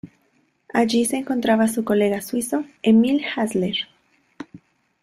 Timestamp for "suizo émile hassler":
2.23-3.75